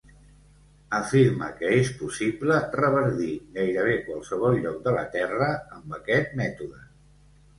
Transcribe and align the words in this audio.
Afirma 0.99 1.49
que 1.59 1.73
és 1.81 1.89
possible 1.97 2.55
reverdir 2.79 3.35
gairebé 3.59 3.99
qualsevol 4.07 4.57
lloc 4.63 4.79
de 4.87 4.93
la 4.97 5.03
Terra 5.17 5.51
amb 5.81 5.95
aquest 5.99 6.35
mètode. 6.41 6.83